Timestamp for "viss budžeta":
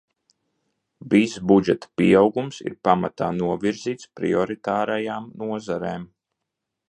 1.13-1.89